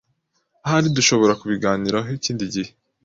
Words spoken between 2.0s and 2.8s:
ikindi gihe.